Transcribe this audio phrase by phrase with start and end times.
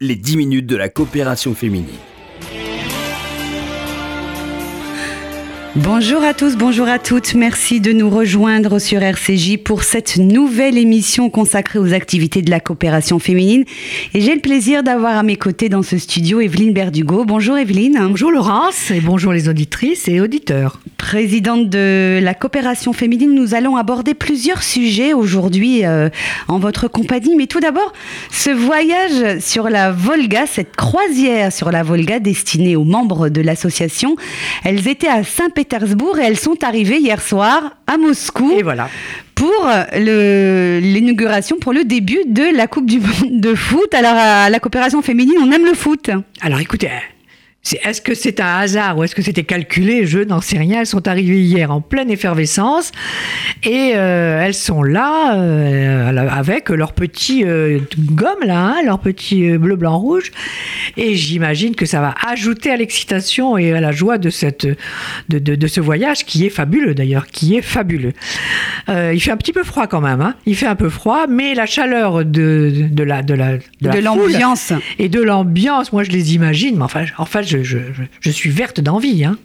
[0.00, 1.88] les 10 minutes de la coopération féminine.
[5.74, 7.34] Bonjour à tous, bonjour à toutes.
[7.34, 12.60] Merci de nous rejoindre sur RCJ pour cette nouvelle émission consacrée aux activités de la
[12.60, 13.64] coopération féminine.
[14.14, 17.24] Et j'ai le plaisir d'avoir à mes côtés dans ce studio Evelyne Berdugo.
[17.24, 17.98] Bonjour Evelyne.
[18.00, 20.78] Bonjour Laurence et bonjour les auditrices et auditeurs.
[21.08, 26.10] Présidente de la coopération féminine, nous allons aborder plusieurs sujets aujourd'hui euh,
[26.48, 27.34] en votre compagnie.
[27.34, 27.94] Mais tout d'abord,
[28.30, 34.16] ce voyage sur la Volga, cette croisière sur la Volga destinée aux membres de l'association,
[34.64, 38.52] elles étaient à Saint-Pétersbourg et elles sont arrivées hier soir à Moscou.
[38.58, 38.90] Et voilà.
[39.34, 43.94] Pour l'inauguration, pour le début de la Coupe du Monde de foot.
[43.94, 46.10] Alors, à la coopération féminine, on aime le foot.
[46.42, 46.90] Alors, écoutez,
[47.84, 50.06] est-ce que c'est un hasard ou est-ce que c'était calculé?
[50.06, 50.80] Je n'en sais rien.
[50.80, 52.92] Elles sont arrivées hier en pleine effervescence
[53.62, 59.58] et euh, elles sont là euh, avec leur petit euh, gomme là, hein, leur petit
[59.58, 60.32] bleu, blanc, rouge.
[60.96, 64.66] Et j'imagine que ça va ajouter à l'excitation et à la joie de, cette,
[65.28, 68.12] de, de, ce voyage qui est fabuleux d'ailleurs, qui est fabuleux.
[68.88, 70.20] il fait un petit peu froid quand même.
[70.20, 70.34] Hein.
[70.46, 74.72] Il fait un peu froid, mais la chaleur de, de la de la de l'ambiance
[74.98, 76.76] et de l'ambiance, moi je les imagine.
[76.76, 79.24] Mais enfin, enfin je je, suis verte d'envie.
[79.24, 79.38] Hein.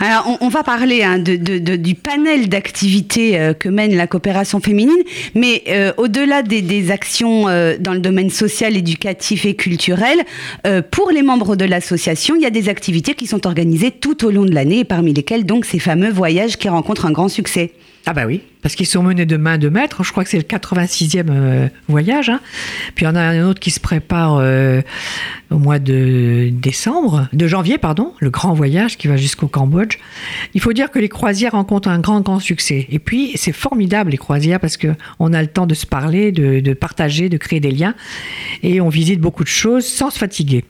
[0.00, 5.02] Alors, on, va parler hein, du panel d'activités euh, que mène la coopération féminine,
[5.34, 10.18] mais euh, au-delà des, actions euh, dans le domaine social, éducatif et culturel,
[10.90, 14.30] pour les membres de l'association, il y a des activités qui sont organisées tout au
[14.30, 17.72] long de l'année, parmi lesquelles donc ces fameux voyages qui rencontrent un grand succès.
[18.06, 20.04] Ah bah oui, parce qu'ils sont menés de main de maître.
[20.04, 22.28] Je crois que c'est le 86e euh, voyage.
[22.28, 22.40] Hein.
[22.94, 24.82] Puis il y en a un autre qui se prépare euh,
[25.50, 29.96] au mois de décembre, de janvier, pardon, le grand voyage qui va jusqu'au Cambodge.
[30.52, 32.86] Il faut dire que les croisières rencontrent un grand, grand succès.
[32.90, 34.88] Et puis c'est formidable les croisières parce que
[35.18, 37.94] on a le temps de se parler, de, de partager, de créer des liens,
[38.62, 40.64] et on visite beaucoup de choses sans se fatiguer.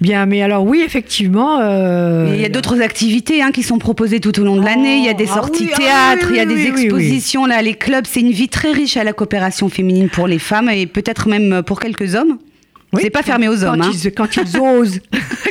[0.00, 1.58] Bien, mais alors oui, effectivement.
[1.60, 4.98] Euh, il y a d'autres activités hein, qui sont proposées tout au long de l'année.
[4.98, 7.46] Il y a des ah sorties ah théâtre, il y a des expositions.
[7.46, 10.68] Là, les clubs, c'est une vie très riche à la coopération féminine pour les femmes
[10.68, 12.38] et peut-être même pour quelques hommes.
[13.00, 13.80] c'est pas fermé aux hommes.
[13.80, 13.92] Quand, hein.
[13.92, 15.00] ils, quand ils osent.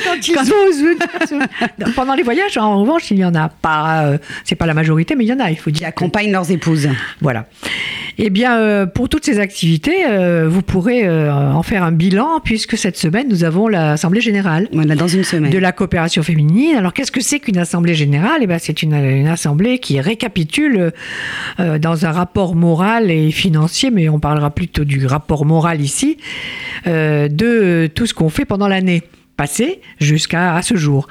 [0.04, 1.94] quand ils osent.
[1.96, 4.04] Pendant les voyages, en revanche, il y en a pas.
[4.06, 5.52] Euh, c'est pas la majorité, mais il y en a.
[5.52, 5.80] Il faut dire.
[5.80, 6.90] Qui accompagnent leurs épouses.
[7.22, 7.46] Voilà.
[8.20, 12.40] Eh bien, euh, pour toutes ces activités, euh, vous pourrez euh, en faire un bilan,
[12.44, 14.68] puisque cette semaine, nous avons l'Assemblée générale.
[14.74, 15.52] Voilà, dans une semaine.
[15.52, 16.76] De la coopération féminine.
[16.76, 18.40] Alors, qu'est-ce que c'est qu'une Assemblée générale?
[18.42, 20.92] Eh bien, c'est une, une, assemblée qui récapitule
[21.58, 26.18] dans un rapport moral et financier, mais on parlera plutôt du rapport moral ici,
[26.86, 29.04] de tout ce qu'on fait pendant l'année
[29.38, 31.08] passé jusqu'à ce jour.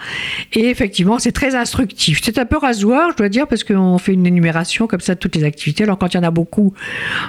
[0.52, 2.20] Et effectivement, c'est très instructif.
[2.22, 5.20] C'est un peu rasoir, je dois dire, parce qu'on fait une énumération comme ça de
[5.20, 5.84] toutes les activités.
[5.84, 6.74] Alors quand il y en a beaucoup,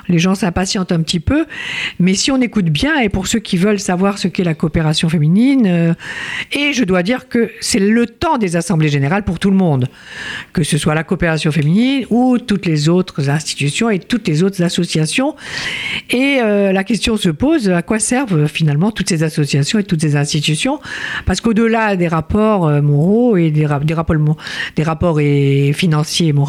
[0.09, 1.45] les gens s'impatientent un petit peu.
[1.99, 5.07] Mais si on écoute bien, et pour ceux qui veulent savoir ce qu'est la coopération
[5.07, 5.93] féminine, euh,
[6.51, 9.87] et je dois dire que c'est le temps des assemblées générales pour tout le monde,
[10.51, 14.63] que ce soit la coopération féminine ou toutes les autres institutions et toutes les autres
[14.63, 15.35] associations.
[16.09, 20.01] Et euh, la question se pose, à quoi servent finalement toutes ces associations et toutes
[20.01, 20.79] ces institutions
[21.25, 23.85] parce qu'au-delà des rapports euh, moraux et des, rapports,
[24.75, 26.47] des rapports et financiers et moraux,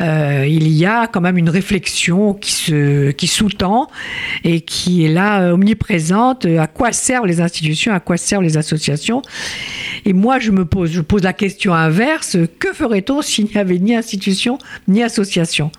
[0.00, 3.88] euh, il y a quand même une réflexion qui, se, qui sous-tend
[4.44, 6.46] et qui est là euh, omniprésente.
[6.46, 9.22] À quoi servent les institutions À quoi servent les associations
[10.04, 13.78] Et moi, je me pose, je pose la question inverse que ferait-on s'il n'y avait
[13.78, 15.72] ni institution ni association?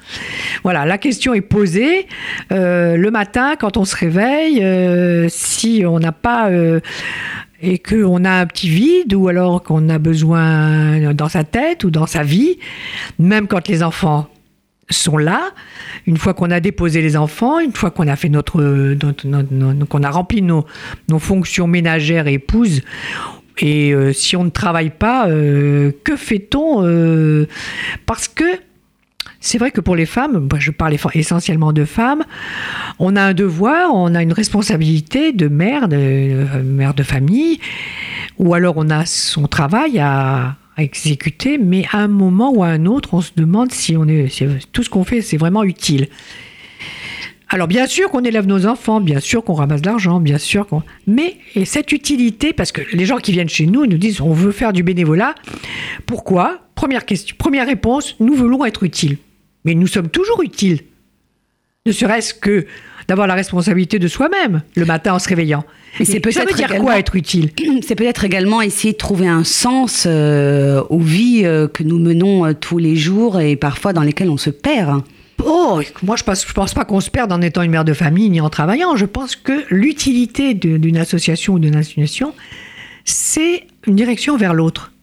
[0.64, 2.08] Voilà, la question est posée
[2.50, 4.62] le matin quand on se réveille.
[5.30, 6.50] si on n'a pas
[7.62, 11.92] et qu'on a un petit vide ou alors qu'on a besoin dans sa tête ou
[11.92, 12.58] dans sa vie,
[13.20, 14.28] même quand les enfants
[14.90, 15.52] sont là,
[16.06, 18.96] une fois qu'on a déposé les enfants, une fois qu'on a fait notre,
[19.86, 20.66] qu'on a rempli nos,
[21.08, 22.82] nos, fonctions ménagères et épouses,
[23.58, 27.48] et euh, si on ne travaille pas, euh, que fait-on euh,
[28.06, 28.44] Parce que
[29.42, 32.24] c'est vrai que pour les femmes, je parle essentiellement de femmes,
[33.00, 37.60] on a un devoir, on a une responsabilité de mère, de euh, mère de famille,
[38.38, 42.86] ou alors on a son travail à, exécuter, mais à un moment ou à un
[42.86, 44.32] autre, on se demande si on est,
[44.72, 46.08] tout ce qu'on fait, c'est vraiment utile.
[47.50, 50.66] Alors bien sûr qu'on élève nos enfants, bien sûr qu'on ramasse de l'argent, bien sûr
[50.66, 50.82] qu'on...
[51.06, 54.22] Mais et cette utilité, parce que les gens qui viennent chez nous, ils nous disent
[54.22, 55.36] on veut faire du bénévolat.
[56.06, 56.62] Pourquoi?
[56.74, 59.18] Première question, première réponse, nous voulons être utiles
[59.66, 60.82] mais nous sommes toujours utiles.
[61.86, 62.66] Ne serait-ce que
[63.08, 65.66] d'avoir la responsabilité de soi-même le matin en se réveillant.
[66.00, 67.52] Et c'est peut-être ça veut dire quoi être utile?
[67.82, 72.46] C'est peut-être également essayer de trouver un sens euh, aux vies euh, que nous menons
[72.46, 75.02] euh, tous les jours et parfois dans lesquelles on se perd.
[75.44, 77.94] Oh, moi je pense, je pense pas qu'on se perde en étant une mère de
[77.94, 78.96] famille ni en travaillant.
[78.96, 82.34] Je pense que l'utilité d'une association ou d'une institution,
[83.04, 84.94] c'est une direction vers l'autre.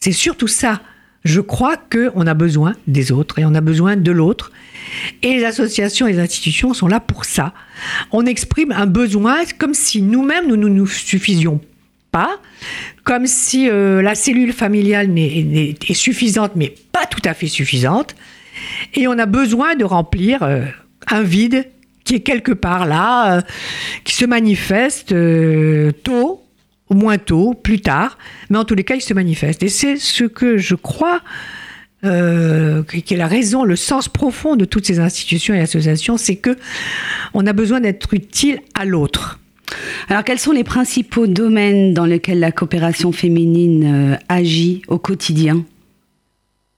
[0.00, 0.80] C'est surtout ça.
[1.24, 4.52] Je crois qu'on a besoin des autres et on a besoin de l'autre.
[5.22, 7.54] Et les associations et les institutions sont là pour ça.
[8.12, 11.60] On exprime un besoin comme si nous-mêmes, nous ne nous, suffisions
[12.12, 12.38] pas,
[13.02, 18.14] comme si euh, la cellule familiale est, suffisante, mais pas tout à fait suffisante.
[18.94, 20.64] Et on a besoin de remplir euh,
[21.08, 21.66] un vide
[22.04, 23.40] qui est quelque part là, euh,
[24.04, 25.14] qui se manifeste
[26.04, 26.43] tôt
[26.90, 28.18] ou moins tôt, plus tard,
[28.50, 29.62] mais en tous les cas, il se manifeste.
[29.62, 31.22] Et c'est ce que je crois
[32.04, 36.36] euh, qui est la raison, le sens profond de toutes ces institutions et associations, c'est
[36.36, 36.56] que
[37.32, 39.40] on a besoin d'être utile à l'autre.
[40.08, 45.64] Alors, quels sont les principaux domaines dans lesquels la coopération féminine euh, agit au quotidien?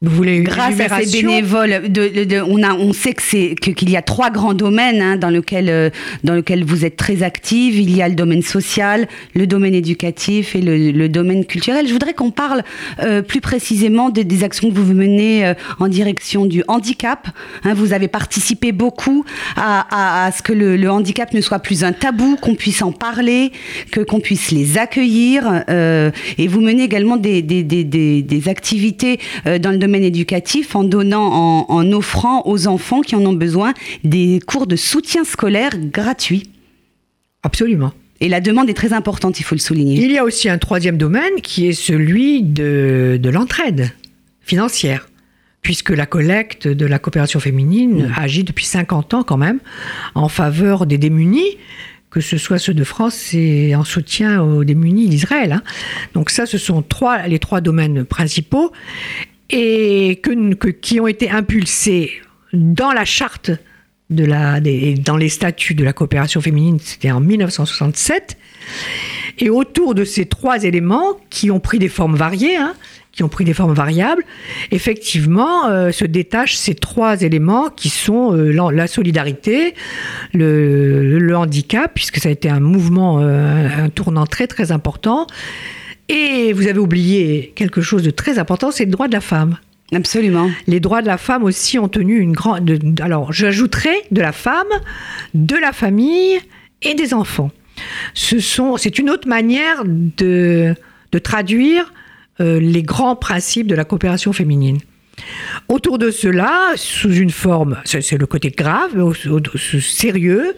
[0.02, 3.96] Vous voulez Grâce à ces bénévoles, de, on, a, on sait que c'est qu'il y
[3.96, 5.88] a trois grands domaines hein, dans lequel euh,
[6.22, 7.78] dans lequel vous êtes très active.
[7.80, 11.86] Il y a le domaine social, le domaine éducatif et le, domaine culturel.
[11.86, 12.62] Je voudrais qu'on parle
[13.00, 17.28] euh, plus précisément des, actions que vous menez euh, en direction du handicap.
[17.64, 19.24] Hein, vous avez participé beaucoup
[19.56, 22.92] à, à, ce que le, le, handicap ne soit plus un tabou, qu'on puisse en
[22.92, 23.50] parler,
[23.92, 25.64] que qu'on puisse les accueillir.
[25.68, 32.42] et vous menez également des, des activités dans le domaine éducatif en donnant, en, offrant
[32.46, 33.74] aux enfants qui en ont besoin
[34.04, 36.50] des cours de soutien scolaire gratuits.
[37.42, 37.92] Absolument.
[38.20, 40.02] Et la demande est très importante, il faut le souligner.
[40.02, 43.92] Il y a aussi un troisième domaine qui est celui de, de l'entraide
[44.40, 45.08] financière,
[45.60, 49.60] puisque la collecte de la coopération féminine agit depuis 50 ans quand même
[50.14, 51.58] en faveur des démunis
[52.16, 55.52] que ce soit ceux de France et en soutien aux démunis d'Israël.
[55.52, 55.62] Hein.
[56.14, 58.72] Donc ça, ce sont trois, les trois domaines principaux
[59.50, 60.20] et
[60.82, 62.12] qui ont été impulsés
[62.52, 63.50] dans la charte
[64.10, 64.26] de
[65.02, 68.36] dans les statuts de la coopération féminine, c'était en 1967.
[69.38, 72.74] Et autour de ces trois éléments qui ont pris des formes variées, hein,
[73.12, 74.24] qui ont pris des formes variables,
[74.70, 79.74] effectivement, euh, se détachent ces trois éléments qui sont euh, la, solidarité,
[80.32, 85.26] le, le, handicap, puisque ça a été un mouvement, euh, un tournant très très important,
[86.08, 89.58] et vous avez oublié quelque chose de très important, c'est le droit de la femme.
[89.92, 90.50] Absolument.
[90.66, 93.00] Les droits de la femme aussi ont tenu une grande.
[93.00, 94.66] alors, j'ajouterai de la femme,
[95.34, 96.40] de la famille
[96.82, 97.50] et des enfants.
[98.14, 100.74] Ce sont, c'est une autre manière de,
[101.12, 101.92] de traduire
[102.40, 104.78] euh, les grands principes de la coopération féminine.
[105.68, 109.14] Autour de cela, sous une forme, c'est le côté grave,
[109.80, 110.54] sérieux,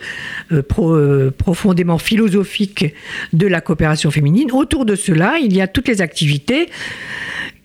[0.53, 2.95] euh, euh, profondément philosophique
[3.33, 6.69] de la coopération féminine, autour de cela, il y a toutes les activités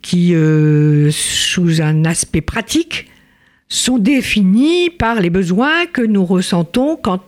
[0.02, 3.08] qui, euh, sous un aspect pratique,
[3.68, 7.28] sont définies par les besoins que nous ressentons quand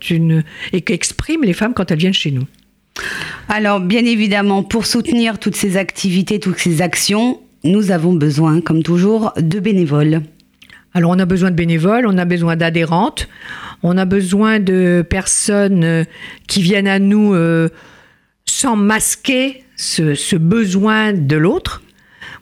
[0.74, 2.46] et qu'expriment les femmes quand elles viennent chez nous.
[3.50, 8.84] Alors, bien évidemment, pour soutenir toutes ces activités, toutes ces actions, nous avons besoin, comme
[8.84, 10.22] toujours, de bénévoles.
[10.94, 13.28] Alors on a besoin de bénévoles, on a besoin d'adhérentes,
[13.84, 16.04] on a besoin de personnes euh,
[16.48, 17.68] qui viennent à nous euh,
[18.46, 21.82] sans masquer ce, besoin de l'autre.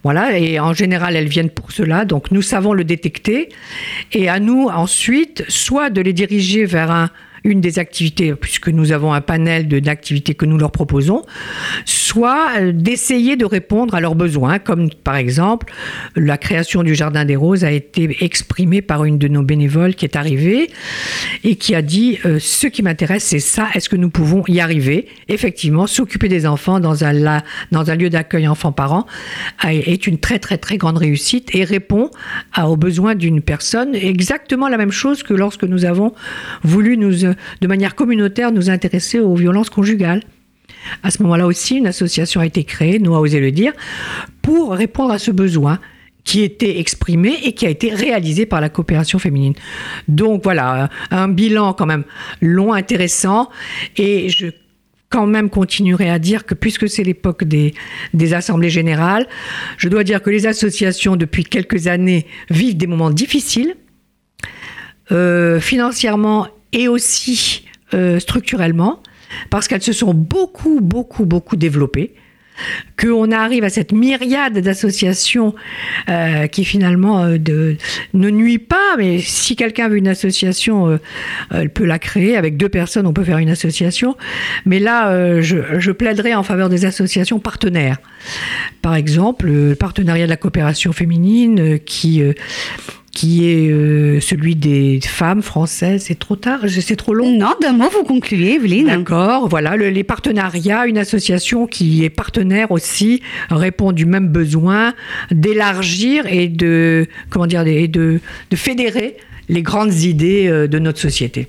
[0.04, 3.50] Voilà, et en général, elles viennent pour cela, donc nous savons le détecter,
[4.12, 7.10] et à nous ensuite, soit de les diriger vers un,
[7.44, 11.24] une des activités, puisque nous avons un panel d'activités que nous leur proposons,
[12.58, 15.72] euh, d'essayer de répondre à leurs besoins, comme par exemple
[16.16, 20.06] la création du Jardin des Roses a été exprimée par une de nos bénévoles qui
[20.06, 20.70] est arrivée
[21.44, 24.60] et qui a dit euh, ce qui m'intéresse c'est ça, est-ce que nous pouvons y
[24.60, 25.08] arriver?
[25.28, 27.14] Effectivement, s'occuper des enfants dans un,
[27.96, 29.06] lieu d'accueil enfants-parents
[29.64, 32.10] est une très très très grande réussite et répond
[32.62, 33.96] aux besoins d'une personne.
[33.96, 36.14] Exactement la même chose que lorsque nous avons
[36.64, 37.14] voulu nous
[37.62, 40.22] de manière communautaire nous intéresser aux violences conjugales.
[41.04, 43.74] À ce moment-là aussi, une association a été créée, nous a osé le dire,
[44.42, 45.80] pour répondre à ce besoin
[46.24, 49.54] qui était exprimé et qui a été réalisé par la coopération féminine.
[50.08, 52.06] Donc voilà, un bilan quand même
[52.42, 53.50] long, intéressant,
[53.98, 54.48] et je
[55.10, 57.74] quand même continuerai à dire que puisque c'est l'époque des,
[58.34, 59.28] assemblées générales,
[59.78, 63.76] je dois dire que les associations depuis quelques années vivent des moments difficiles,
[65.12, 69.04] euh, financièrement et aussi euh, structurellement,
[69.50, 72.14] parce qu'elles se sont beaucoup, beaucoup, beaucoup développées
[73.02, 75.56] qu'on arrive à cette myriade d'associations
[76.08, 77.38] euh, qui finalement euh,
[78.14, 81.00] ne nuit pas, mais si quelqu'un veut une association,
[81.50, 82.38] elle peut la créer.
[82.38, 84.16] Avec deux personnes, on peut faire une association.
[84.68, 87.98] Mais là, je, je, plaiderai en faveur des associations partenaires.
[88.84, 92.22] Par exemple, le partenariat de la coopération féminine qui
[93.14, 96.06] qui est euh, celui des femmes françaises.
[96.08, 97.38] C'est trop tard, c'est trop long.
[97.38, 98.88] Non, d'un mot, vous concluez, Evelyne.
[98.88, 104.94] D'accord, voilà, les partenariats, une association qui est partenaire aussi répond du même besoin
[105.32, 107.88] d'élargir et de, comment dire, de,
[108.50, 109.18] de fédérer
[109.50, 111.48] les grandes idées euh, de notre société.